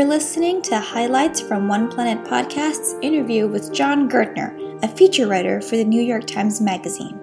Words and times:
You're 0.00 0.08
listening 0.08 0.62
to 0.62 0.80
highlights 0.80 1.42
from 1.42 1.68
One 1.68 1.90
Planet 1.90 2.24
Podcast's 2.24 2.94
interview 3.02 3.46
with 3.46 3.70
Jon 3.70 4.08
Gertner, 4.08 4.82
a 4.82 4.88
feature 4.88 5.26
writer 5.26 5.60
for 5.60 5.76
the 5.76 5.84
New 5.84 6.00
York 6.00 6.26
Times 6.26 6.58
Magazine. 6.58 7.20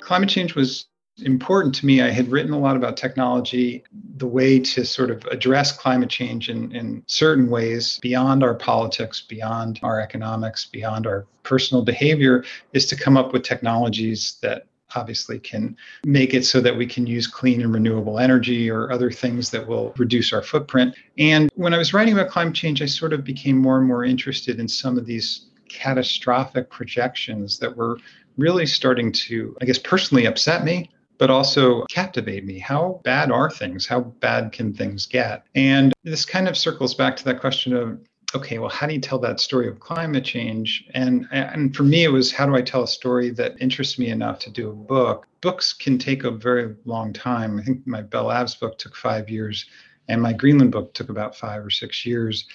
Climate 0.00 0.28
change 0.28 0.54
was 0.54 0.84
important 1.22 1.74
to 1.76 1.86
me. 1.86 2.02
I 2.02 2.10
had 2.10 2.30
written 2.30 2.52
a 2.52 2.58
lot 2.58 2.76
about 2.76 2.98
technology, 2.98 3.82
the 4.18 4.26
way 4.26 4.58
to 4.58 4.84
sort 4.84 5.10
of 5.10 5.24
address 5.30 5.72
climate 5.72 6.10
change 6.10 6.50
in, 6.50 6.72
in 6.72 7.02
certain 7.06 7.48
ways 7.48 7.98
beyond 8.02 8.42
our 8.42 8.54
politics, 8.54 9.22
beyond 9.22 9.80
our 9.82 9.98
economics, 9.98 10.66
beyond 10.66 11.06
our 11.06 11.24
personal 11.42 11.82
behavior, 11.82 12.44
is 12.74 12.84
to 12.84 12.96
come 12.96 13.16
up 13.16 13.32
with 13.32 13.44
technologies 13.44 14.36
that 14.42 14.66
obviously 14.94 15.38
can 15.38 15.76
make 16.04 16.34
it 16.34 16.44
so 16.44 16.60
that 16.60 16.76
we 16.76 16.86
can 16.86 17.06
use 17.06 17.26
clean 17.26 17.60
and 17.60 17.72
renewable 17.72 18.18
energy 18.18 18.70
or 18.70 18.90
other 18.90 19.10
things 19.10 19.50
that 19.50 19.66
will 19.66 19.92
reduce 19.96 20.32
our 20.32 20.42
footprint. 20.42 20.94
And 21.18 21.50
when 21.54 21.74
I 21.74 21.78
was 21.78 21.92
writing 21.92 22.14
about 22.14 22.30
climate 22.30 22.54
change, 22.54 22.82
I 22.82 22.86
sort 22.86 23.12
of 23.12 23.24
became 23.24 23.58
more 23.58 23.78
and 23.78 23.86
more 23.86 24.04
interested 24.04 24.58
in 24.60 24.68
some 24.68 24.98
of 24.98 25.06
these 25.06 25.46
catastrophic 25.68 26.70
projections 26.70 27.58
that 27.58 27.76
were 27.76 27.98
really 28.36 28.66
starting 28.66 29.12
to, 29.12 29.56
I 29.60 29.64
guess, 29.64 29.78
personally 29.78 30.26
upset 30.26 30.64
me 30.64 30.90
but 31.18 31.30
also 31.30 31.84
captivate 31.86 32.44
me. 32.44 32.58
How 32.58 33.00
bad 33.04 33.30
are 33.30 33.50
things? 33.50 33.86
How 33.86 34.00
bad 34.00 34.52
can 34.52 34.72
things 34.72 35.04
get? 35.04 35.44
And 35.54 35.92
this 36.04 36.24
kind 36.24 36.48
of 36.48 36.56
circles 36.56 36.94
back 36.94 37.16
to 37.16 37.24
that 37.24 37.40
question 37.40 37.74
of 37.74 37.98
okay, 38.34 38.58
well, 38.58 38.68
how 38.68 38.86
do 38.86 38.94
you 38.94 39.00
tell 39.00 39.18
that 39.20 39.40
story 39.40 39.68
of 39.68 39.80
climate 39.80 40.24
change? 40.24 40.84
And 40.94 41.26
and 41.30 41.74
for 41.74 41.82
me, 41.82 42.04
it 42.04 42.12
was 42.12 42.32
how 42.32 42.46
do 42.46 42.54
I 42.54 42.62
tell 42.62 42.82
a 42.82 42.88
story 42.88 43.30
that 43.30 43.60
interests 43.60 43.98
me 43.98 44.08
enough 44.08 44.38
to 44.40 44.50
do 44.50 44.70
a 44.70 44.74
book? 44.74 45.26
Books 45.40 45.72
can 45.72 45.98
take 45.98 46.24
a 46.24 46.30
very 46.30 46.74
long 46.84 47.12
time. 47.12 47.58
I 47.58 47.62
think 47.62 47.86
my 47.86 48.02
Bell 48.02 48.24
Labs 48.24 48.54
book 48.54 48.78
took 48.78 48.96
five 48.96 49.28
years, 49.30 49.66
and 50.08 50.20
my 50.20 50.32
Greenland 50.32 50.72
book 50.72 50.94
took 50.94 51.08
about 51.08 51.36
five 51.36 51.64
or 51.64 51.70
six 51.70 52.04
years. 52.04 52.46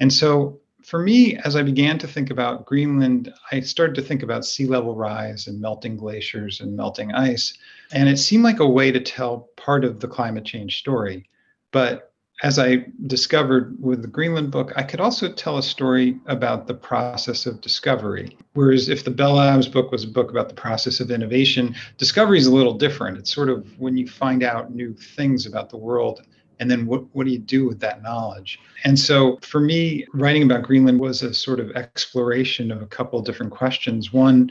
And 0.00 0.12
so 0.12 0.60
for 0.84 1.00
me, 1.00 1.36
as 1.38 1.56
I 1.56 1.62
began 1.62 1.98
to 1.98 2.06
think 2.06 2.30
about 2.30 2.64
Greenland, 2.64 3.32
I 3.50 3.58
started 3.58 3.96
to 3.96 4.02
think 4.02 4.22
about 4.22 4.44
sea 4.44 4.66
level 4.66 4.94
rise 4.94 5.48
and 5.48 5.60
melting 5.60 5.96
glaciers 5.96 6.60
and 6.60 6.76
melting 6.76 7.12
ice. 7.12 7.54
And 7.92 8.08
it 8.08 8.18
seemed 8.18 8.44
like 8.44 8.60
a 8.60 8.68
way 8.68 8.92
to 8.92 9.00
tell 9.00 9.48
part 9.56 9.84
of 9.84 9.98
the 9.98 10.06
climate 10.06 10.44
change 10.44 10.78
story. 10.78 11.28
But 11.72 12.12
as 12.42 12.58
I 12.58 12.84
discovered 13.06 13.76
with 13.80 14.02
the 14.02 14.08
Greenland 14.08 14.50
book, 14.50 14.72
I 14.76 14.82
could 14.82 15.00
also 15.00 15.32
tell 15.32 15.56
a 15.56 15.62
story 15.62 16.18
about 16.26 16.66
the 16.66 16.74
process 16.74 17.46
of 17.46 17.60
discovery. 17.62 18.36
Whereas 18.52 18.88
if 18.88 19.04
the 19.04 19.10
Bell 19.10 19.34
Labs 19.34 19.68
book 19.68 19.90
was 19.90 20.04
a 20.04 20.08
book 20.08 20.30
about 20.30 20.48
the 20.48 20.54
process 20.54 21.00
of 21.00 21.10
innovation, 21.10 21.74
discovery 21.96 22.38
is 22.38 22.46
a 22.46 22.54
little 22.54 22.74
different. 22.74 23.16
It's 23.16 23.34
sort 23.34 23.48
of 23.48 23.78
when 23.78 23.96
you 23.96 24.06
find 24.06 24.42
out 24.42 24.74
new 24.74 24.92
things 24.94 25.46
about 25.46 25.70
the 25.70 25.78
world 25.78 26.22
and 26.58 26.70
then 26.70 26.86
what, 26.86 27.04
what 27.14 27.26
do 27.26 27.32
you 27.32 27.38
do 27.38 27.66
with 27.66 27.80
that 27.80 28.02
knowledge 28.02 28.58
and 28.84 28.98
so 28.98 29.38
for 29.42 29.60
me 29.60 30.06
writing 30.14 30.42
about 30.42 30.62
greenland 30.62 30.98
was 30.98 31.22
a 31.22 31.34
sort 31.34 31.60
of 31.60 31.70
exploration 31.72 32.70
of 32.70 32.82
a 32.82 32.86
couple 32.86 33.18
of 33.18 33.24
different 33.24 33.52
questions 33.52 34.12
one 34.12 34.50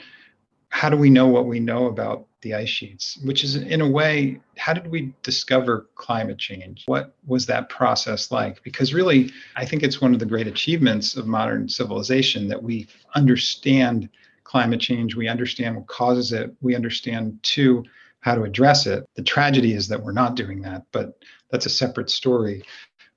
how 0.70 0.89
do 0.89 0.97
we 0.97 1.09
know 1.09 1.27
what 1.27 1.45
we 1.45 1.59
know 1.59 1.88
about 1.88 2.27
the 2.46 2.54
ice 2.54 2.70
sheets 2.70 3.18
which 3.26 3.44
is 3.44 3.56
in 3.56 3.82
a 3.82 3.90
way 3.90 4.40
how 4.58 4.72
did 4.72 4.88
we 4.88 5.14
discover 5.24 5.88
climate 5.96 6.38
change 6.38 6.84
what 6.86 7.14
was 7.28 7.46
that 7.46 7.68
process 7.68 8.32
like 8.32 8.64
because 8.64 8.94
really 8.94 9.30
i 9.58 9.66
think 9.66 9.84
it's 9.84 10.00
one 10.00 10.14
of 10.14 10.20
the 10.20 10.26
great 10.26 10.48
achievements 10.48 11.18
of 11.18 11.28
modern 11.28 11.68
civilization 11.68 12.48
that 12.48 12.64
we 12.64 12.88
understand 13.16 14.08
climate 14.46 14.80
change 14.80 15.16
we 15.16 15.28
understand 15.28 15.76
what 15.76 15.88
causes 15.88 16.32
it 16.32 16.56
we 16.62 16.73
understand 16.76 17.38
too 17.44 17.84
how 18.26 18.34
to 18.34 18.42
address 18.42 18.88
it. 18.88 19.08
The 19.14 19.22
tragedy 19.22 19.73
is 19.73 19.88
that 19.90 20.02
we're 20.02 20.12
not 20.12 20.36
doing 20.36 20.64
that, 20.64 20.82
but 20.92 21.20
that's 21.52 21.68
a 21.68 21.70
separate 21.70 22.10
story. 22.10 22.64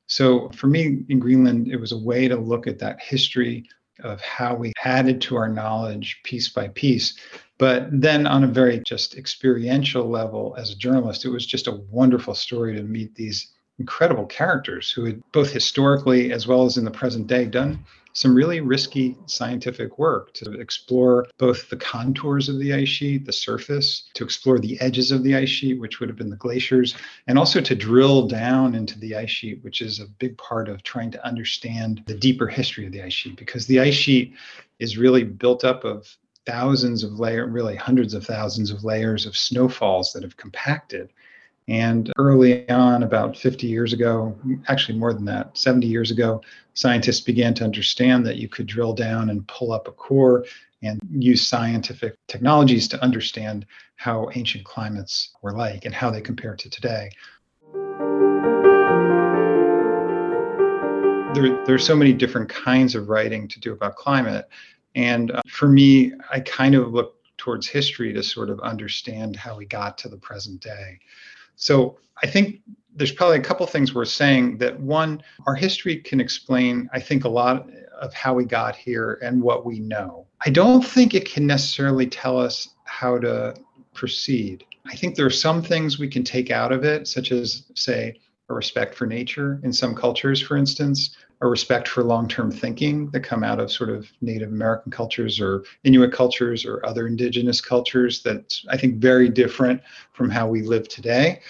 So 0.07 0.51
for 0.51 0.67
me 0.67 0.99
in 1.09 1.19
Greenland, 1.19 1.69
it 1.69 1.81
was 1.81 1.93
a 1.93 1.99
way 1.99 2.29
to 2.29 2.37
look 2.37 2.67
at 2.67 2.79
that 2.81 3.01
history 3.01 3.65
of 4.05 4.21
how 4.21 4.55
we 4.55 4.75
added 4.85 5.23
to 5.23 5.37
our 5.37 5.49
knowledge 5.49 6.21
piece 6.25 6.51
by 6.51 6.69
piece. 6.69 7.19
But 7.59 7.89
then 7.91 8.27
on 8.27 8.45
a 8.45 8.49
very 8.49 8.81
just 8.81 9.17
experiential 9.17 10.09
level 10.09 10.55
as 10.57 10.71
a 10.71 10.77
journalist, 10.77 11.25
it 11.25 11.31
was 11.31 11.45
just 11.45 11.67
a 11.67 11.81
wonderful 11.91 12.35
story 12.35 12.77
to 12.77 12.83
meet 12.83 13.15
these 13.15 13.53
incredible 13.79 14.27
characters 14.27 14.91
who 14.91 15.05
had 15.05 15.23
both 15.33 15.53
historically 15.53 16.33
as 16.33 16.47
well 16.47 16.65
as 16.65 16.77
in 16.77 16.85
the 16.85 16.91
present 16.91 17.27
day 17.27 17.47
done 17.47 17.85
some 18.19 18.35
really 18.35 18.59
risky 18.61 19.17
scientific 19.27 19.97
work 19.97 20.33
to 20.33 20.51
explore 20.55 21.25
both 21.39 21.71
the 21.71 21.77
contours 21.77 22.49
of 22.49 22.59
the 22.59 22.75
ice 22.75 22.89
sheet, 22.89 23.25
the 23.25 23.33
surface, 23.33 24.11
to 24.15 24.25
explore 24.25 24.59
the 24.59 24.81
edges 24.81 25.13
of 25.13 25.23
the 25.23 25.37
ice 25.37 25.49
sheet, 25.49 25.79
which 25.79 26.01
would 26.01 26.09
have 26.09 26.19
been 26.19 26.31
the 26.31 26.37
glaciers, 26.37 26.97
and 27.29 27.39
also 27.39 27.61
to 27.61 27.77
drill 27.77 28.27
down 28.27 28.75
into 28.75 28.99
the 28.99 29.15
ice 29.15 29.31
sheet, 29.31 29.63
which 29.63 29.81
is 29.81 30.01
a 30.01 30.07
big 30.19 30.37
part 30.37 30.69
of 30.69 30.83
trying 30.83 31.13
to 31.13 31.25
understand 31.25 32.03
the 32.07 32.15
deeper 32.15 32.49
history 32.49 32.85
of 32.87 32.91
the 32.91 33.03
ice 33.03 33.13
sheet, 33.13 33.37
because 33.37 33.67
the 33.67 33.79
ice 33.79 33.95
sheet 33.95 34.35
is 34.81 34.99
really 34.99 35.23
built 35.23 35.63
up 35.63 35.85
of 35.85 36.17
thousands 36.49 37.05
of 37.05 37.21
layers, 37.21 37.51
really 37.51 37.77
hundreds 37.77 38.15
of 38.15 38.25
thousands 38.25 38.71
of 38.71 38.83
layers 38.83 39.27
of 39.27 39.37
snowfalls 39.37 40.13
that 40.13 40.23
have 40.23 40.37
compacted 40.37 41.13
and 41.69 42.11
early 42.17 42.67
on, 42.71 43.03
about 43.03 43.37
50 43.37 43.67
years 43.67 43.93
ago, 43.93 44.35
actually 44.69 44.99
more 44.99 45.13
than 45.13 45.27
that, 45.27 45.57
70 45.57 45.87
years 45.87 46.11
ago, 46.11 46.41
scientists 46.73 47.21
began 47.21 47.53
to 47.55 47.65
understand 47.65 48.25
that 48.25 48.37
you 48.37 48.49
could 48.49 48.67
drill 48.67 48.95
down 48.95 49.29
and 49.29 49.47
pull 49.49 49.73
up 49.73 49.87
a 49.87 49.93
core 49.93 50.47
and 50.83 50.99
use 51.13 51.47
scientific 51.47 52.17
technologies 52.27 52.89
to 52.89 53.03
understand 53.03 53.67
how 53.97 54.31
ancient 54.35 54.65
climates 54.65 55.35
were 55.43 55.53
like 55.53 55.85
and 55.85 55.95
how 55.95 56.11
they 56.11 56.23
compare 56.23 56.57
to 56.57 56.71
today. 56.71 57.11
There, 61.35 61.63
there 61.67 61.75
are 61.75 61.79
so 61.79 61.95
many 61.95 62.15
different 62.15 62.49
kinds 62.49 62.95
of 62.95 63.11
writing 63.11 63.47
to 63.49 63.61
do 63.61 63.75
about 63.75 63.97
climate. 63.97 64.49
And 64.95 65.31
uh, 65.31 65.43
for 65.49 65.69
me, 65.69 66.13
I 66.31 66.41
kind 66.41 66.75
of 66.75 66.93
look 66.93 67.15
towards 67.37 67.67
history 67.67 68.13
to 68.13 68.23
sort 68.23 68.51
of 68.51 68.61
understand 68.61 69.37
how 69.37 69.57
we 69.57 69.65
got 69.65 69.97
to 69.99 70.09
the 70.09 70.17
present 70.17 70.61
day. 70.61 70.99
So 71.57 71.99
I 72.23 72.27
think 72.27 72.61
there's 72.95 73.13
probably 73.13 73.39
a 73.39 73.43
couple 73.43 73.67
things 73.67 73.95
worth 73.95 74.09
saying 74.09 74.59
that 74.59 74.79
one, 74.81 75.23
our 75.47 75.55
history 75.55 75.97
can 75.97 76.21
explain, 76.21 76.91
I 76.93 77.01
think, 77.01 77.25
a 77.25 77.29
lot 77.29 77.69
of 78.01 78.13
how 78.13 78.35
we 78.35 78.45
got 78.45 78.75
here 78.75 79.19
and 79.23 79.43
what 79.43 79.65
we 79.65 79.79
know. 79.79 80.27
I 80.45 80.51
don't 80.51 80.85
think 80.85 81.15
it 81.15 81.31
can 81.31 81.47
necessarily 81.47 82.07
tell 82.07 82.39
us 82.39 82.69
how 82.85 83.19
to 83.19 83.55
proceed. 83.95 84.65
I 84.87 84.97
think 84.97 85.15
there 85.15 85.27
are 85.27 85.31
some 85.31 85.63
things 85.63 85.99
we 85.99 86.09
can 86.09 86.25
take 86.25 86.51
out 86.51 86.73
of 86.73 86.85
it, 86.85 87.07
such 87.07 87.31
as, 87.31 87.65
say, 87.75 88.19
a 88.49 88.55
respect 88.55 88.95
for 88.95 89.07
nature 89.07 89.61
in 89.63 89.73
some 89.73 89.95
cultures, 89.95 90.41
for 90.41 90.57
instance, 90.57 91.17
a 91.41 91.47
respect 91.47 91.87
for 91.87 92.03
long-term 92.03 92.51
thinking 92.51 93.11
that 93.11 93.21
come 93.21 93.45
out 93.45 93.61
of 93.61 93.71
sort 93.71 93.91
of 93.91 94.11
Native 94.21 94.51
American 94.51 94.91
cultures 94.91 95.41
or 95.41 95.65
Inuit 95.85 96.13
cultures 96.13 96.65
or 96.65 96.85
other 96.85 97.07
indigenous 97.07 97.61
cultures 97.61 98.23
that's 98.23 98.65
I 98.69 98.77
think 98.77 98.97
very 98.97 99.29
different 99.29 99.81
from 100.13 100.31
how 100.31 100.49
we 100.49 100.63
live 100.63 100.89
today. 100.89 101.41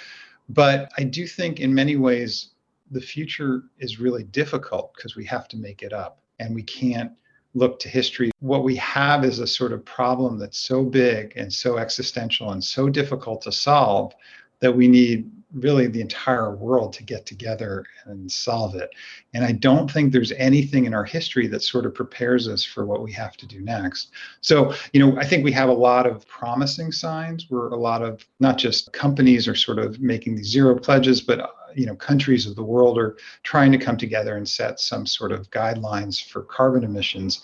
But 0.49 0.91
I 0.99 1.05
do 1.05 1.27
think 1.27 1.61
in 1.61 1.73
many 1.73 1.97
ways 1.97 2.51
the 2.91 3.01
future 3.01 3.65
is 3.79 4.01
really 4.01 4.25
difficult 4.25 4.93
because 4.95 5.17
we 5.17 5.25
have 5.27 5.49
to 5.49 5.57
make 5.57 5.83
it 5.83 5.93
up 5.93 6.21
and 6.39 6.55
we 6.55 6.63
can't 6.63 7.13
look 7.55 7.79
to 7.81 7.89
history. 7.89 8.31
What 8.41 8.65
we 8.65 8.77
have 8.77 9.25
is 9.25 9.39
a 9.39 9.47
sort 9.47 9.73
of 9.73 9.85
problem 9.85 10.39
that's 10.39 10.59
so 10.59 10.85
big 10.85 11.33
and 11.37 11.53
so 11.53 11.79
existential 11.79 12.53
and 12.53 12.63
so 12.63 12.89
difficult 12.89 13.43
to 13.43 13.53
solve 13.53 14.15
that 14.61 14.75
we 14.75 14.89
need 14.89 15.31
really 15.55 15.87
the 15.87 16.01
entire 16.01 16.55
world 16.55 16.93
to 16.93 17.03
get 17.03 17.25
together 17.25 17.85
and 18.05 18.31
solve 18.31 18.75
it. 18.75 18.91
And 19.35 19.45
I 19.45 19.53
don't 19.53 19.91
think 19.91 20.13
there's 20.13 20.33
anything 20.33 20.85
in 20.85 20.95
our 20.95 21.05
history 21.05 21.47
that 21.49 21.63
sort 21.63 21.87
of 21.87 21.95
prepares 21.95 22.49
us 22.49 22.65
for 22.65 22.85
what 22.85 23.03
we 23.03 23.13
have 23.13 23.37
to 23.39 23.47
do 23.47 23.61
next. 23.61 24.11
So, 24.41 24.75
you 24.93 25.01
know, 25.01 25.19
I 25.19 25.25
think 25.25 25.45
we 25.45 25.53
have 25.53 25.69
a 25.69 25.73
lot 25.73 26.07
of 26.07 26.27
promising 26.29 26.93
signs. 26.93 27.47
Where 27.49 27.69
a 27.69 27.77
lot 27.77 28.03
of 28.03 28.27
not 28.41 28.59
just 28.59 28.93
companies 28.93 29.49
are 29.49 29.55
sort 29.55 29.79
of 29.79 30.01
making 30.01 30.37
these 30.37 30.49
zero 30.49 30.79
pledges, 30.79 31.21
but 31.21 31.55
you 31.75 31.87
know 31.87 31.95
countries 31.95 32.47
of 32.47 32.57
the 32.57 32.63
world 32.63 32.99
are 32.99 33.17
trying 33.43 33.73
to 33.73 33.79
come 33.79 33.97
together 33.97 34.37
and 34.37 34.49
set 34.49 34.81
some 34.81 35.07
sort 35.07 35.33
of 35.33 35.51
guidelines 35.51 36.23
for 36.23 36.43
carbon 36.43 36.85
emissions. 36.85 37.41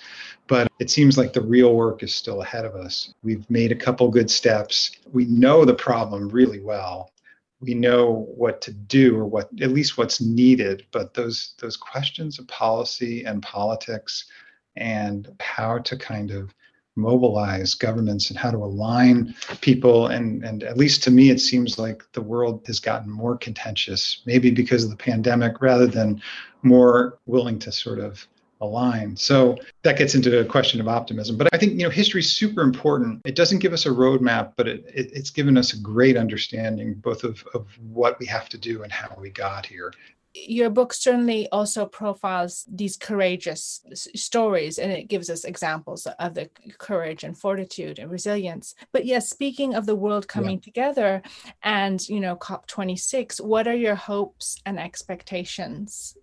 But 0.47 0.69
it 0.79 0.91
seems 0.91 1.17
like 1.17 1.33
the 1.33 1.41
real 1.41 1.75
work 1.75 2.03
is 2.03 2.15
still 2.15 2.43
ahead 2.43 2.65
of 2.65 2.75
us. 2.75 3.15
We've 3.23 3.49
made 3.49 3.73
a 3.73 3.77
couple 3.77 4.09
good 4.11 4.31
steps. 4.31 4.91
We 5.13 5.25
know 5.27 5.65
the 5.65 5.75
problem 5.75 6.29
really 6.29 6.61
well 6.61 7.11
we 7.65 7.75
know 7.75 8.27
what 8.35 8.61
to 8.61 8.73
do 8.73 9.17
or 9.17 9.25
what 9.27 9.49
at 9.61 9.73
least 9.73 9.97
what's 9.97 10.21
needed 10.21 10.85
but 10.93 11.15
those 11.15 11.55
those 11.61 11.77
questions 11.77 12.39
of 12.39 12.47
policy 12.49 13.25
and 13.25 13.43
politics 13.43 14.27
and 14.77 15.29
how 15.41 15.79
to 15.79 15.97
kind 15.97 16.31
of 16.31 16.55
mobilize 16.97 17.75
governments 17.75 18.31
and 18.31 18.39
how 18.39 18.51
to 18.51 18.59
align 18.59 19.35
people. 19.61 20.07
And 20.07 20.45
and 20.45 20.63
at 20.63 20.77
least 20.77 21.03
to 21.05 21.11
me 21.11 21.31
it 21.31 21.41
seems 21.41 21.79
like 21.79 22.05
the 22.13 22.23
world 22.23 22.63
has 22.67 22.81
gotten 22.81 23.11
more 23.11 23.37
contentious 23.37 24.23
maybe 24.27 24.51
because 24.51 24.85
of 24.85 24.91
the 24.91 24.97
pandemic 24.97 25.61
rather 25.61 25.87
than 25.87 26.23
more 26.63 27.19
willing 27.27 27.59
to 27.61 27.73
sort 27.73 27.99
of 27.99 28.27
align. 28.65 29.17
So 29.17 29.57
that 29.83 29.99
gets 29.99 30.15
into 30.15 30.41
a 30.41 30.45
question 30.45 30.81
of 30.81 30.89
optimism. 30.89 31.37
But 31.37 31.49
i 31.53 31.59
think 31.59 31.73
you 31.73 31.85
know 31.85 31.91
history 31.91 32.21
is 32.21 32.33
super 32.33 32.63
important. 32.63 33.23
It 33.25 33.35
doesn't 33.35 33.59
give 33.59 33.73
us 33.73 33.87
a 33.87 33.91
roadmap 33.91 34.53
but 34.57 34.69
it, 34.69 34.85
it, 34.93 35.11
it's 35.13 35.31
given 35.31 35.57
us 35.57 35.73
a 35.73 35.79
great 35.79 36.17
understanding 36.17 36.95
both 36.95 37.25
of, 37.25 37.45
of 37.55 37.67
what 37.81 38.19
we 38.19 38.27
have 38.27 38.49
to 38.51 38.59
do 38.59 38.83
and 38.83 38.93
how 38.93 39.15
we 39.19 39.31
got 39.31 39.67
here. 39.67 39.93
Your 40.35 40.69
book 40.69 40.93
certainly 40.93 41.49
also 41.51 41.87
profiles 41.87 42.67
these 42.69 42.97
courageous 42.97 43.83
stories 44.17 44.81
and 44.81 44.91
it 44.91 45.07
gives 45.07 45.31
us 45.31 45.45
examples 45.45 46.07
of 46.07 46.35
the 46.35 46.51
courage 46.79 47.23
and 47.23 47.39
fortitude 47.39 48.01
and 48.01 48.11
resilience. 48.11 48.75
But 48.93 49.05
yes 49.05 49.31
speaking 49.31 49.75
of 49.75 49.87
the 49.87 49.95
world 49.95 50.27
coming 50.27 50.59
yeah. 50.59 50.65
together 50.65 51.23
and 51.63 52.07
you 52.09 52.21
know 52.21 52.37
cop26 52.37 53.41
what 53.41 53.69
are 53.69 53.77
your 53.77 53.95
hopes 53.95 54.61
and 54.67 54.79
expectations? 54.79 56.17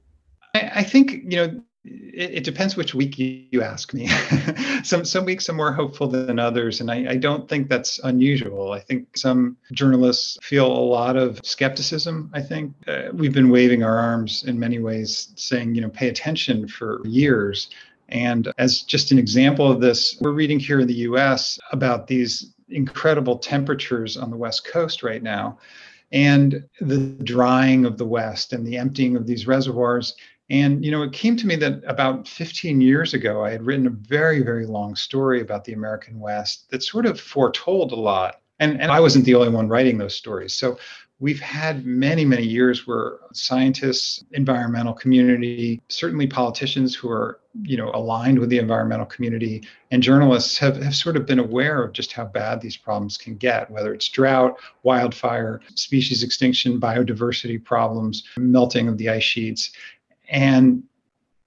I, 0.53 0.71
I 0.75 0.83
think 0.83 1.11
you 1.11 1.37
know 1.37 1.63
it, 1.83 2.31
it, 2.35 2.43
depends 2.43 2.75
which 2.75 2.93
week 2.93 3.17
you, 3.17 3.43
you 3.51 3.61
ask 3.63 3.93
me. 3.93 4.07
some 4.83 5.03
some 5.03 5.25
weeks 5.25 5.49
I'm 5.49 5.55
more 5.55 5.73
hopeful 5.73 6.07
than 6.07 6.37
others, 6.37 6.79
and 6.79 6.91
I, 6.91 7.11
I, 7.11 7.15
don't 7.15 7.49
think 7.49 7.69
that's 7.69 7.99
unusual. 7.99 8.71
I 8.71 8.79
think 8.79 9.17
some 9.17 9.57
journalists 9.71 10.37
feel 10.43 10.67
a 10.67 10.85
lot 10.85 11.17
of 11.17 11.39
skepticism. 11.43 12.29
I 12.33 12.41
think 12.41 12.73
uh, 12.87 13.09
we've 13.13 13.33
been 13.33 13.49
waving 13.49 13.83
our 13.83 13.97
arms 13.97 14.43
in 14.43 14.59
many 14.59 14.77
ways, 14.77 15.33
saying 15.35 15.73
you 15.73 15.81
know 15.81 15.89
pay 15.89 16.09
attention 16.09 16.67
for 16.67 17.01
years. 17.05 17.69
And 18.09 18.51
as 18.57 18.81
just 18.81 19.11
an 19.11 19.17
example 19.17 19.71
of 19.71 19.79
this, 19.79 20.17
we're 20.19 20.31
reading 20.31 20.59
here 20.59 20.81
in 20.81 20.87
the 20.87 20.93
U.S. 20.93 21.57
about 21.71 22.07
these 22.07 22.53
incredible 22.69 23.37
temperatures 23.37 24.17
on 24.17 24.29
the 24.29 24.37
West 24.37 24.65
Coast 24.65 25.01
right 25.01 25.23
now 25.23 25.57
and 26.11 26.63
the 26.81 26.97
drying 27.23 27.85
of 27.85 27.97
the 27.97 28.05
West 28.05 28.53
and 28.53 28.65
the 28.65 28.77
emptying 28.77 29.15
of 29.15 29.25
these 29.25 29.47
reservoirs. 29.47 30.15
And, 30.51 30.83
you 30.83 30.91
know, 30.91 31.01
it 31.01 31.13
came 31.13 31.37
to 31.37 31.47
me 31.47 31.55
that 31.55 31.81
about 31.87 32.27
15 32.27 32.81
years 32.81 33.13
ago, 33.13 33.45
I 33.45 33.51
had 33.51 33.65
written 33.65 33.87
a 33.87 33.91
very, 33.91 34.43
very 34.43 34.65
long 34.65 34.97
story 34.97 35.39
about 35.39 35.63
the 35.63 35.71
American 35.71 36.19
West 36.19 36.69
that 36.71 36.83
sort 36.83 37.05
of 37.05 37.21
foretold 37.21 37.93
a 37.93 37.95
lot. 37.95 38.41
And, 38.59 38.79
and 38.81 38.91
I 38.91 38.99
wasn't 38.99 39.23
the 39.23 39.33
only 39.33 39.47
one 39.47 39.69
writing 39.69 39.97
those 39.97 40.13
stories. 40.13 40.53
So 40.53 40.77
we've 41.21 41.39
had 41.39 41.85
many, 41.85 42.25
many 42.25 42.43
years 42.43 42.85
where 42.85 43.19
scientists, 43.31 44.25
environmental 44.33 44.93
community, 44.93 45.81
certainly 45.87 46.27
politicians 46.27 46.95
who 46.95 47.09
are, 47.09 47.39
you 47.61 47.77
know, 47.77 47.89
aligned 47.93 48.37
with 48.37 48.49
the 48.49 48.57
environmental 48.57 49.05
community 49.05 49.63
and 49.91 50.03
journalists 50.03 50.57
have, 50.57 50.83
have 50.83 50.95
sort 50.95 51.15
of 51.15 51.25
been 51.25 51.39
aware 51.39 51.81
of 51.81 51.93
just 51.93 52.11
how 52.11 52.25
bad 52.25 52.59
these 52.59 52.75
problems 52.75 53.17
can 53.17 53.37
get, 53.37 53.71
whether 53.71 53.93
it's 53.93 54.09
drought, 54.09 54.59
wildfire, 54.83 55.61
species 55.75 56.23
extinction, 56.23 56.79
biodiversity 56.79 57.63
problems, 57.63 58.23
melting 58.37 58.89
of 58.89 58.97
the 58.97 59.09
ice 59.09 59.23
sheets 59.23 59.71
and 60.31 60.83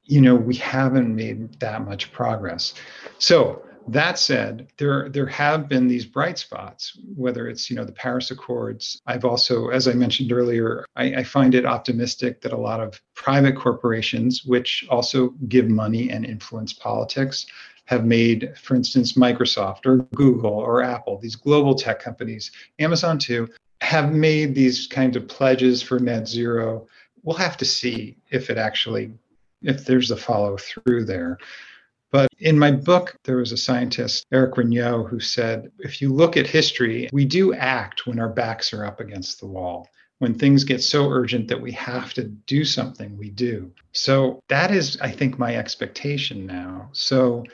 you 0.04 0.20
know 0.20 0.36
we 0.36 0.54
haven't 0.54 1.14
made 1.14 1.58
that 1.58 1.84
much 1.84 2.12
progress. 2.12 2.74
So 3.18 3.64
that 3.88 4.18
said 4.18 4.68
there 4.78 5.08
there 5.10 5.26
have 5.26 5.68
been 5.68 5.88
these 5.88 6.06
bright 6.06 6.38
spots 6.38 6.98
whether 7.16 7.48
it's 7.48 7.68
you 7.68 7.76
know 7.76 7.84
the 7.84 7.92
paris 7.92 8.30
accords. 8.30 9.02
I've 9.06 9.24
also 9.24 9.68
as 9.68 9.88
i 9.88 9.92
mentioned 9.92 10.32
earlier 10.32 10.86
I, 10.96 11.16
I, 11.16 11.24
find 11.24 11.54
it 11.54 11.66
optimistic 11.66 12.40
that 12.40 12.52
a 12.52 12.56
lot 12.56 12.80
of 12.80 13.00
private 13.14 13.56
corporations 13.56 14.44
which 14.44 14.86
also 14.88 15.30
give 15.48 15.68
money 15.68 16.10
and 16.10 16.24
influence 16.24 16.72
politics 16.72 17.44
have 17.86 18.06
made 18.06 18.54
for 18.56 18.74
instance 18.74 19.14
microsoft 19.14 19.84
or 19.84 19.98
google 20.14 20.52
or 20.52 20.82
apple 20.82 21.18
these 21.18 21.36
global 21.36 21.74
tech 21.74 22.00
companies 22.00 22.52
amazon 22.78 23.18
too 23.18 23.48
have 23.82 24.14
made 24.14 24.54
these 24.54 24.86
kinds 24.86 25.14
of 25.14 25.28
pledges 25.28 25.82
for 25.82 25.98
net 25.98 26.26
zero 26.26 26.86
we'll 27.24 27.36
have 27.36 27.56
to 27.56 27.64
see 27.64 28.16
if 28.30 28.50
it 28.50 28.58
actually 28.58 29.12
if 29.62 29.84
there's 29.84 30.10
a 30.10 30.16
follow 30.16 30.56
through 30.56 31.04
there. 31.06 31.38
But 32.12 32.28
in 32.38 32.56
my 32.56 32.70
book, 32.70 33.16
there 33.24 33.38
was 33.38 33.50
a 33.50 33.56
scientist, 33.56 34.24
Eric 34.30 34.54
Rignot, 34.54 35.08
who 35.08 35.18
said 35.18 35.72
if 35.78 36.00
you 36.00 36.12
look 36.12 36.36
at 36.36 36.46
history, 36.46 37.08
we 37.12 37.24
do 37.24 37.54
act 37.54 38.06
when 38.06 38.20
our 38.20 38.28
backs 38.28 38.72
are 38.72 38.84
up 38.84 39.00
against 39.00 39.40
the 39.40 39.46
wall. 39.46 39.88
When 40.18 40.34
things 40.34 40.62
get 40.62 40.80
so 40.80 41.10
urgent 41.10 41.48
that 41.48 41.60
we 41.60 41.72
have 41.72 42.14
to 42.14 42.24
do 42.24 42.64
something, 42.64 43.18
we 43.18 43.30
do. 43.30 43.72
So 43.92 44.40
that 44.48 44.70
is, 44.70 44.96
I 45.00 45.10
think, 45.10 45.40
my 45.40 45.56
expectation 45.56 46.46
now. 46.46 46.88
So, 46.92 47.44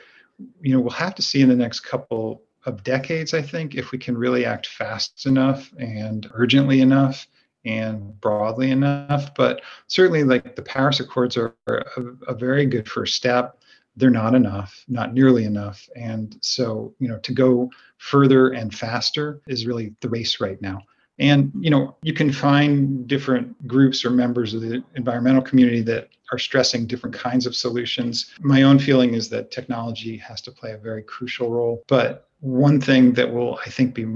you 0.61 0.73
know, 0.73 0.79
we'll 0.79 0.91
have 0.91 1.15
to 1.15 1.23
see 1.23 1.41
in 1.41 1.49
the 1.49 1.55
next 1.55 1.79
couple 1.79 2.43
of 2.65 2.83
decades, 2.83 3.33
I 3.33 3.41
think, 3.41 3.73
if 3.73 3.91
we 3.91 3.97
can 3.97 4.15
really 4.15 4.45
act 4.45 4.67
fast 4.67 5.25
enough 5.25 5.73
and 5.79 6.29
urgently 6.33 6.81
enough 6.81 7.25
and 7.65 8.19
broadly 8.21 8.71
enough. 8.71 9.33
But 9.35 9.61
certainly, 9.87 10.23
like 10.23 10.55
the 10.55 10.61
Paris 10.61 10.99
Accords 10.99 11.37
are 11.37 11.55
a, 11.67 12.01
a, 12.27 12.33
very 12.33 12.65
good 12.65 12.89
first 12.89 13.15
step. 13.15 13.61
They're 13.95 14.09
not 14.09 14.35
enough, 14.35 14.83
not 14.87 15.13
nearly 15.13 15.43
enough. 15.45 15.87
And 15.95 16.37
so, 16.41 16.93
you 16.99 17.07
know, 17.07 17.19
to 17.19 17.33
go 17.33 17.69
further 17.97 18.49
and 18.49 18.73
faster 18.73 19.41
is 19.47 19.67
really 19.67 19.93
the 20.01 20.09
race 20.09 20.39
right 20.39 20.61
now. 20.61 20.81
And, 21.19 21.51
you 21.59 21.69
know, 21.69 21.95
you 22.01 22.13
can 22.13 22.31
find 22.31 23.05
different 23.05 23.67
groups 23.67 24.03
or 24.03 24.09
members 24.09 24.53
of 24.53 24.61
the 24.61 24.83
environmental 24.95 25.41
community 25.41 25.81
that 25.81 26.09
are 26.31 26.39
stressing 26.39 26.87
different 26.87 27.15
kinds 27.15 27.45
of 27.45 27.55
solutions. 27.55 28.33
My 28.39 28.63
own 28.63 28.79
feeling 28.79 29.13
is 29.13 29.29
that 29.29 29.51
technology 29.51 30.17
has 30.17 30.41
to 30.41 30.51
play 30.51 30.71
a 30.71 30.77
very 30.77 31.03
crucial 31.03 31.51
role. 31.51 31.83
But 31.87 32.27
one 32.39 32.81
thing 32.81 33.13
that 33.13 33.31
will, 33.31 33.59
I 33.65 33.69
think, 33.69 33.93
be 33.93 34.07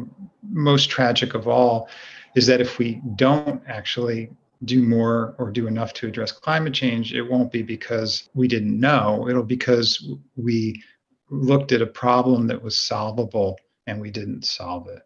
most 0.49 0.89
tragic 0.89 1.35
of 1.35 1.47
all 1.47 1.89
is 2.35 2.45
that 2.47 2.61
if 2.61 2.77
we 2.77 3.01
don't 3.15 3.61
actually 3.67 4.29
do 4.65 4.83
more 4.83 5.35
or 5.37 5.51
do 5.51 5.67
enough 5.67 5.93
to 5.93 6.07
address 6.07 6.31
climate 6.31 6.73
change, 6.73 7.13
it 7.13 7.21
won't 7.21 7.51
be 7.51 7.61
because 7.61 8.29
we 8.33 8.47
didn't 8.47 8.79
know. 8.79 9.27
It'll 9.29 9.43
because 9.43 10.09
we 10.35 10.81
looked 11.29 11.71
at 11.71 11.81
a 11.81 11.87
problem 11.87 12.47
that 12.47 12.61
was 12.61 12.79
solvable 12.79 13.57
and 13.87 13.99
we 13.99 14.11
didn't 14.11 14.45
solve 14.45 14.87
it. 14.87 15.01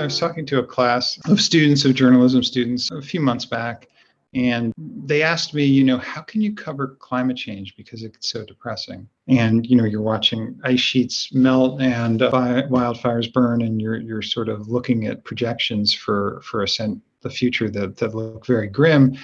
I 0.00 0.04
was 0.04 0.18
talking 0.18 0.46
to 0.46 0.60
a 0.60 0.66
class 0.66 1.18
of 1.26 1.40
students, 1.40 1.84
of 1.84 1.94
journalism 1.94 2.42
students, 2.42 2.90
a 2.90 3.02
few 3.02 3.20
months 3.20 3.44
back, 3.44 3.88
and 4.34 4.74
they 4.76 5.22
asked 5.22 5.54
me, 5.54 5.64
you 5.64 5.84
know, 5.84 5.98
how 5.98 6.20
can 6.20 6.42
you 6.42 6.54
cover 6.54 6.96
climate 7.00 7.36
change 7.36 7.76
because 7.76 8.02
it's 8.02 8.28
so 8.28 8.44
depressing? 8.44 9.08
And 9.26 9.66
you 9.66 9.76
know, 9.76 9.84
you're 9.84 10.02
watching 10.02 10.58
ice 10.64 10.80
sheets 10.80 11.32
melt 11.32 11.80
and 11.80 12.20
uh, 12.20 12.30
wildfires 12.68 13.32
burn, 13.32 13.62
and 13.62 13.80
you're 13.80 13.96
you're 13.96 14.22
sort 14.22 14.48
of 14.48 14.68
looking 14.68 15.06
at 15.06 15.24
projections 15.24 15.94
for 15.94 16.40
for 16.42 16.62
a 16.62 16.68
cent, 16.68 17.00
the 17.22 17.30
future 17.30 17.70
that 17.70 17.96
that 17.96 18.14
look 18.14 18.44
very 18.44 18.68
grim. 18.68 19.16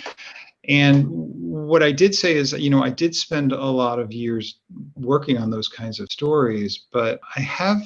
And 0.67 1.07
what 1.11 1.83
I 1.83 1.93
did 1.93 2.15
say 2.15 2.35
is, 2.37 2.53
you 2.53 2.71
know, 2.71 2.83
I 2.83 2.89
did 2.89 3.15
spend 3.15 3.53
a 3.53 3.63
lot 3.67 3.99
of 3.99 4.13
years 4.13 4.61
working 4.95 5.37
on 5.37 5.51
those 5.51 5.69
kinds 5.69 6.01
of 6.01 6.11
stories, 6.11 6.87
but 6.91 7.21
I 7.37 7.41
have 7.41 7.83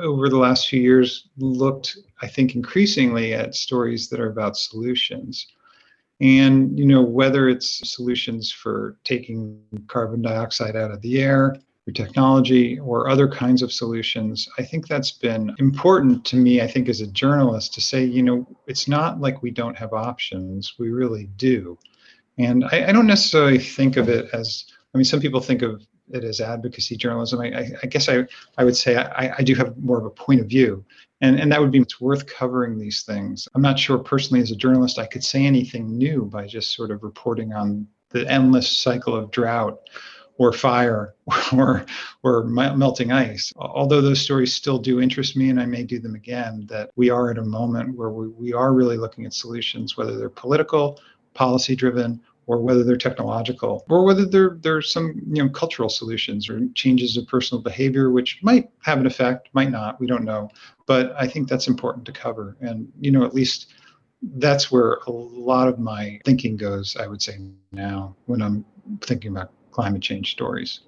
over 0.00 0.30
the 0.30 0.38
last 0.38 0.68
few 0.68 0.80
years 0.80 1.28
looked, 1.36 1.98
I 2.22 2.26
think, 2.26 2.54
increasingly 2.54 3.34
at 3.34 3.54
stories 3.54 4.08
that 4.08 4.20
are 4.20 4.30
about 4.30 4.56
solutions 4.56 5.46
and 6.22 6.78
you 6.78 6.86
know 6.86 7.02
whether 7.02 7.48
it's 7.48 7.90
solutions 7.90 8.50
for 8.50 8.96
taking 9.04 9.60
carbon 9.88 10.22
dioxide 10.22 10.76
out 10.76 10.92
of 10.92 11.02
the 11.02 11.20
air 11.20 11.56
through 11.84 11.92
technology 11.92 12.78
or 12.78 13.08
other 13.08 13.28
kinds 13.28 13.60
of 13.60 13.72
solutions 13.72 14.48
i 14.56 14.62
think 14.62 14.86
that's 14.86 15.10
been 15.10 15.54
important 15.58 16.24
to 16.24 16.36
me 16.36 16.62
i 16.62 16.66
think 16.66 16.88
as 16.88 17.00
a 17.00 17.06
journalist 17.08 17.74
to 17.74 17.80
say 17.80 18.04
you 18.04 18.22
know 18.22 18.46
it's 18.66 18.86
not 18.86 19.20
like 19.20 19.42
we 19.42 19.50
don't 19.50 19.76
have 19.76 19.92
options 19.92 20.74
we 20.78 20.90
really 20.90 21.28
do. 21.36 21.76
And 22.38 22.64
i, 22.66 22.88
I 22.88 22.92
don't 22.92 23.06
necessarily 23.06 23.58
think 23.58 23.96
of 23.96 24.08
it 24.08 24.28
as 24.32 24.64
i 24.94 24.98
mean 24.98 25.04
some 25.04 25.20
people 25.20 25.40
think 25.40 25.62
of 25.62 25.84
it 26.14 26.24
as 26.24 26.40
advocacy 26.40 26.96
journalism 26.96 27.40
i, 27.40 27.70
I 27.82 27.86
guess 27.86 28.08
I, 28.08 28.26
I 28.58 28.64
would 28.64 28.76
say 28.76 28.96
I, 28.96 29.34
I 29.38 29.42
do 29.42 29.54
have 29.54 29.76
more 29.78 29.98
of 29.98 30.04
a 30.04 30.10
point 30.10 30.40
of 30.40 30.46
view 30.46 30.84
and, 31.22 31.38
and 31.38 31.50
that 31.52 31.60
would 31.60 31.70
be 31.70 31.78
it's 31.78 32.00
worth 32.00 32.26
covering 32.26 32.78
these 32.78 33.04
things. 33.04 33.48
I'm 33.54 33.62
not 33.62 33.78
sure 33.78 33.96
personally 33.96 34.42
as 34.42 34.50
a 34.50 34.56
journalist 34.56 34.98
I 34.98 35.06
could 35.06 35.24
say 35.24 35.46
anything 35.46 35.96
new 35.96 36.24
by 36.24 36.46
just 36.46 36.74
sort 36.74 36.90
of 36.90 37.02
reporting 37.02 37.52
on 37.52 37.86
the 38.10 38.28
endless 38.28 38.76
cycle 38.76 39.14
of 39.14 39.30
drought 39.30 39.78
or 40.38 40.52
fire 40.52 41.14
or 41.52 41.86
or 42.24 42.44
melting 42.44 43.12
ice. 43.12 43.52
Although 43.56 44.00
those 44.00 44.20
stories 44.20 44.54
still 44.54 44.78
do 44.78 45.00
interest 45.00 45.36
me 45.36 45.48
and 45.48 45.60
I 45.60 45.64
may 45.64 45.84
do 45.84 46.00
them 46.00 46.16
again, 46.16 46.66
that 46.68 46.90
we 46.96 47.08
are 47.08 47.30
at 47.30 47.38
a 47.38 47.44
moment 47.44 47.96
where 47.96 48.10
we, 48.10 48.26
we 48.28 48.52
are 48.52 48.74
really 48.74 48.96
looking 48.96 49.24
at 49.24 49.32
solutions, 49.32 49.96
whether 49.96 50.18
they're 50.18 50.28
political, 50.28 51.00
policy 51.34 51.76
driven, 51.76 52.20
or 52.46 52.60
whether 52.60 52.82
they're 52.82 52.96
technological, 52.96 53.84
or 53.88 54.04
whether 54.04 54.24
there 54.24 54.58
there's 54.60 54.92
some 54.92 55.20
you 55.32 55.42
know 55.42 55.48
cultural 55.48 55.88
solutions 55.88 56.48
or 56.48 56.60
changes 56.74 57.16
of 57.16 57.26
personal 57.26 57.62
behavior 57.62 58.10
which 58.10 58.40
might 58.42 58.70
have 58.82 58.98
an 58.98 59.06
effect, 59.06 59.48
might 59.52 59.70
not, 59.70 60.00
we 60.00 60.06
don't 60.06 60.24
know. 60.24 60.50
But 60.86 61.14
I 61.18 61.26
think 61.26 61.48
that's 61.48 61.68
important 61.68 62.04
to 62.06 62.12
cover, 62.12 62.56
and 62.60 62.90
you 63.00 63.10
know 63.10 63.24
at 63.24 63.34
least 63.34 63.72
that's 64.36 64.70
where 64.70 64.98
a 65.06 65.10
lot 65.10 65.68
of 65.68 65.78
my 65.78 66.20
thinking 66.24 66.56
goes. 66.56 66.96
I 66.96 67.06
would 67.06 67.22
say 67.22 67.38
now 67.72 68.16
when 68.26 68.42
I'm 68.42 68.64
thinking 69.00 69.30
about 69.30 69.52
climate 69.70 70.02
change 70.02 70.30
stories. 70.32 70.80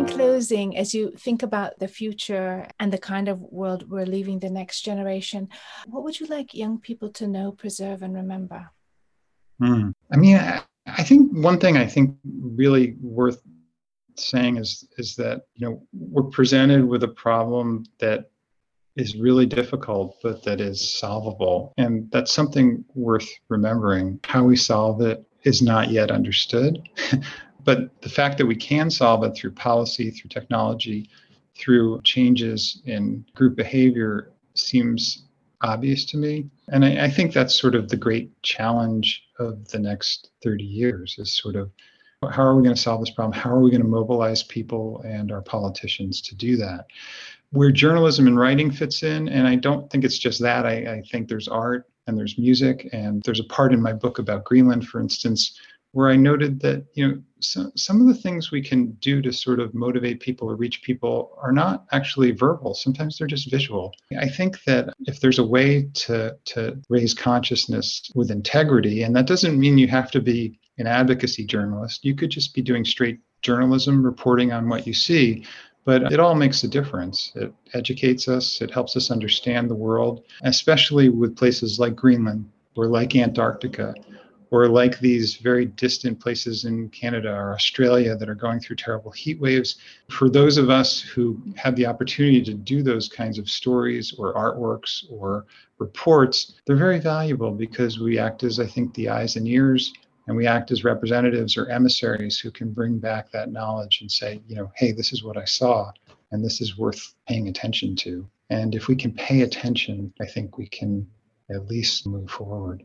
In 0.00 0.06
closing, 0.06 0.76
as 0.76 0.94
you 0.94 1.12
think 1.18 1.42
about 1.42 1.78
the 1.78 1.88
future 1.88 2.66
and 2.78 2.92
the 2.92 2.98
kind 2.98 3.28
of 3.28 3.40
world 3.40 3.90
we're 3.90 4.06
leaving 4.06 4.38
the 4.38 4.50
next 4.50 4.82
generation, 4.82 5.48
what 5.86 6.04
would 6.04 6.18
you 6.18 6.26
like 6.26 6.54
young 6.54 6.78
people 6.78 7.10
to 7.10 7.26
know, 7.26 7.52
preserve, 7.52 8.02
and 8.02 8.14
remember? 8.14 8.70
Hmm. 9.60 9.90
I 10.12 10.16
mean, 10.16 10.36
I, 10.36 10.62
I 10.86 11.02
think 11.02 11.32
one 11.32 11.58
thing 11.58 11.76
I 11.76 11.86
think 11.86 12.16
really 12.24 12.96
worth 13.00 13.42
saying 14.16 14.56
is 14.56 14.86
is 14.98 15.16
that 15.16 15.42
you 15.54 15.66
know 15.66 15.82
we're 15.92 16.24
presented 16.24 16.84
with 16.84 17.02
a 17.04 17.08
problem 17.08 17.84
that 18.00 18.30
is 18.96 19.16
really 19.16 19.46
difficult 19.46 20.16
but 20.22 20.42
that 20.42 20.60
is 20.60 20.98
solvable 20.98 21.72
and 21.78 22.10
that's 22.10 22.32
something 22.32 22.84
worth 22.94 23.26
remembering 23.48 24.20
how 24.24 24.42
we 24.44 24.56
solve 24.56 25.00
it 25.00 25.24
is 25.44 25.62
not 25.62 25.90
yet 25.90 26.10
understood 26.10 26.82
but 27.64 28.00
the 28.02 28.08
fact 28.08 28.38
that 28.38 28.46
we 28.46 28.56
can 28.56 28.90
solve 28.90 29.24
it 29.24 29.34
through 29.34 29.52
policy 29.52 30.10
through 30.10 30.28
technology 30.28 31.08
through 31.56 32.00
changes 32.02 32.82
in 32.86 33.24
group 33.34 33.56
behavior 33.56 34.32
seems 34.54 35.24
obvious 35.62 36.04
to 36.04 36.16
me 36.16 36.48
and 36.68 36.84
I, 36.84 37.04
I 37.04 37.10
think 37.10 37.32
that's 37.32 37.54
sort 37.54 37.74
of 37.74 37.88
the 37.88 37.96
great 37.96 38.30
challenge 38.42 39.24
of 39.38 39.68
the 39.68 39.78
next 39.78 40.30
30 40.42 40.64
years 40.64 41.16
is 41.18 41.36
sort 41.36 41.56
of 41.56 41.70
how 42.28 42.42
are 42.42 42.54
we 42.54 42.62
going 42.62 42.74
to 42.74 42.80
solve 42.80 43.00
this 43.00 43.10
problem? 43.10 43.32
How 43.32 43.50
are 43.50 43.60
we 43.60 43.70
going 43.70 43.82
to 43.82 43.88
mobilize 43.88 44.42
people 44.42 45.00
and 45.06 45.32
our 45.32 45.40
politicians 45.40 46.20
to 46.22 46.34
do 46.34 46.56
that? 46.58 46.86
Where 47.52 47.70
journalism 47.70 48.26
and 48.26 48.38
writing 48.38 48.70
fits 48.70 49.02
in, 49.02 49.28
and 49.28 49.48
I 49.48 49.56
don't 49.56 49.90
think 49.90 50.04
it's 50.04 50.18
just 50.18 50.40
that. 50.42 50.66
I, 50.66 50.96
I 50.96 51.02
think 51.10 51.28
there's 51.28 51.48
art 51.48 51.88
and 52.06 52.16
there's 52.18 52.38
music, 52.38 52.88
and 52.92 53.22
there's 53.22 53.40
a 53.40 53.44
part 53.44 53.72
in 53.72 53.80
my 53.80 53.92
book 53.92 54.18
about 54.18 54.44
Greenland, 54.44 54.86
for 54.86 55.00
instance, 55.00 55.58
where 55.92 56.08
I 56.08 56.16
noted 56.16 56.60
that 56.60 56.84
you 56.94 57.08
know 57.08 57.22
so, 57.40 57.72
some 57.74 58.00
of 58.00 58.06
the 58.06 58.20
things 58.20 58.50
we 58.50 58.62
can 58.62 58.92
do 59.00 59.22
to 59.22 59.32
sort 59.32 59.60
of 59.60 59.74
motivate 59.74 60.20
people 60.20 60.50
or 60.50 60.56
reach 60.56 60.82
people 60.82 61.36
are 61.40 61.52
not 61.52 61.86
actually 61.92 62.32
verbal. 62.32 62.74
Sometimes 62.74 63.16
they're 63.16 63.26
just 63.26 63.50
visual. 63.50 63.94
I 64.18 64.28
think 64.28 64.62
that 64.64 64.92
if 65.06 65.20
there's 65.20 65.38
a 65.38 65.46
way 65.46 65.88
to 65.94 66.36
to 66.46 66.78
raise 66.88 67.14
consciousness 67.14 68.10
with 68.14 68.30
integrity, 68.30 69.02
and 69.02 69.16
that 69.16 69.26
doesn't 69.26 69.58
mean 69.58 69.78
you 69.78 69.88
have 69.88 70.10
to 70.12 70.20
be 70.20 70.58
an 70.78 70.86
advocacy 70.86 71.44
journalist. 71.44 72.04
You 72.04 72.14
could 72.14 72.30
just 72.30 72.54
be 72.54 72.62
doing 72.62 72.84
straight 72.84 73.20
journalism, 73.42 74.04
reporting 74.04 74.52
on 74.52 74.68
what 74.68 74.86
you 74.86 74.94
see. 74.94 75.44
But 75.86 76.12
it 76.12 76.20
all 76.20 76.34
makes 76.34 76.62
a 76.62 76.68
difference. 76.68 77.32
It 77.34 77.52
educates 77.72 78.28
us, 78.28 78.60
it 78.60 78.70
helps 78.70 78.96
us 78.96 79.10
understand 79.10 79.70
the 79.70 79.74
world, 79.74 80.24
especially 80.42 81.08
with 81.08 81.36
places 81.36 81.78
like 81.78 81.96
Greenland 81.96 82.50
or 82.76 82.86
like 82.86 83.16
Antarctica 83.16 83.94
or 84.50 84.68
like 84.68 84.98
these 84.98 85.36
very 85.36 85.64
distant 85.64 86.20
places 86.20 86.64
in 86.64 86.88
Canada 86.90 87.32
or 87.32 87.52
Australia 87.52 88.16
that 88.16 88.28
are 88.28 88.34
going 88.34 88.60
through 88.60 88.76
terrible 88.76 89.10
heat 89.12 89.40
waves. 89.40 89.76
For 90.08 90.28
those 90.28 90.56
of 90.56 90.70
us 90.70 91.00
who 91.00 91.40
have 91.56 91.76
the 91.76 91.86
opportunity 91.86 92.42
to 92.42 92.54
do 92.54 92.82
those 92.82 93.08
kinds 93.08 93.38
of 93.38 93.48
stories 93.48 94.12
or 94.18 94.34
artworks 94.34 95.04
or 95.10 95.46
reports, 95.78 96.54
they're 96.66 96.76
very 96.76 96.98
valuable 96.98 97.52
because 97.52 98.00
we 98.00 98.18
act 98.18 98.42
as, 98.42 98.58
I 98.58 98.66
think, 98.66 98.92
the 98.94 99.08
eyes 99.08 99.36
and 99.36 99.46
ears 99.46 99.92
and 100.26 100.36
we 100.36 100.46
act 100.46 100.70
as 100.70 100.84
representatives 100.84 101.56
or 101.56 101.68
emissaries 101.70 102.38
who 102.38 102.50
can 102.50 102.72
bring 102.72 102.98
back 102.98 103.30
that 103.32 103.50
knowledge 103.50 104.00
and 104.00 104.10
say, 104.10 104.40
you 104.46 104.54
know, 104.54 104.70
hey, 104.76 104.92
this 104.92 105.12
is 105.12 105.24
what 105.24 105.36
I 105.36 105.44
saw, 105.44 105.90
and 106.30 106.44
this 106.44 106.60
is 106.60 106.78
worth 106.78 107.14
paying 107.26 107.48
attention 107.48 107.96
to. 107.96 108.28
And 108.48 108.74
if 108.74 108.86
we 108.86 108.94
can 108.94 109.12
pay 109.12 109.40
attention, 109.40 110.12
I 110.20 110.26
think 110.26 110.56
we 110.56 110.68
can 110.68 111.06
at 111.50 111.66
least 111.66 112.06
move 112.06 112.30
forward. 112.30 112.84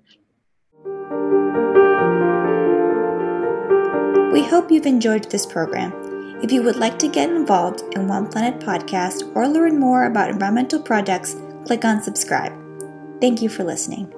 We 4.32 4.44
hope 4.44 4.72
you've 4.72 4.86
enjoyed 4.86 5.30
this 5.32 5.46
program. 5.46 5.94
If 6.42 6.52
you 6.52 6.62
would 6.64 6.76
like 6.76 7.00
to 7.00 7.08
get 7.08 7.30
involved 7.30 7.84
in 7.96 8.08
One 8.08 8.28
Planet 8.28 8.60
podcast 8.60 9.36
or 9.36 9.48
learn 9.48 9.80
more 9.80 10.06
about 10.06 10.30
environmental 10.30 10.82
projects, 10.82 11.36
click 11.66 11.86
on 11.86 12.04
subscribe. 12.04 12.54
Thank 13.22 13.42
you 13.42 13.50
for 13.50 13.64
listening. 13.64 14.15